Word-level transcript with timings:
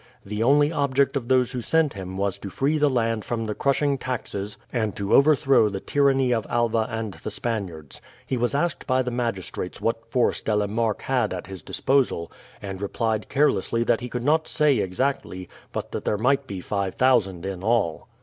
The 0.25 0.41
only 0.41 0.71
object 0.71 1.15
of 1.15 1.27
those 1.27 1.51
who 1.51 1.61
sent 1.61 1.93
him 1.93 2.17
was 2.17 2.39
to 2.39 2.49
free 2.49 2.79
the 2.79 2.89
land 2.89 3.23
from 3.23 3.45
the 3.45 3.53
crushing 3.53 3.99
taxes, 3.99 4.57
and 4.73 4.95
to 4.95 5.13
overthrow 5.13 5.69
the 5.69 5.79
tyranny 5.79 6.31
of 6.33 6.47
Alva 6.49 6.87
and 6.89 7.13
the 7.13 7.29
Spaniards. 7.29 8.01
He 8.25 8.35
was 8.35 8.55
asked 8.55 8.87
by 8.87 9.03
the 9.03 9.11
magistrates 9.11 9.79
what 9.79 10.09
force 10.09 10.41
De 10.41 10.55
la 10.55 10.65
Marck 10.65 11.03
had 11.03 11.35
at 11.35 11.45
his 11.45 11.61
disposal, 11.61 12.31
and 12.63 12.81
replied 12.81 13.29
carelessly 13.29 13.83
that 13.83 14.01
he 14.01 14.09
could 14.09 14.23
not 14.23 14.47
say 14.47 14.79
exactly, 14.79 15.47
but 15.71 15.91
that 15.91 16.03
there 16.03 16.17
might 16.17 16.47
be 16.47 16.61
five 16.61 16.95
thousand 16.95 17.45
in 17.45 17.61
all. 17.61 18.07